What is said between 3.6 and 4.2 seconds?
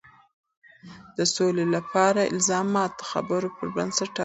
بنسټ ټاکل شوي.